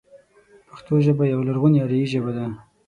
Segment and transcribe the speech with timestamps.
[0.69, 2.45] پښتو ژبه يوه لرغونې اريايي ژبه ده.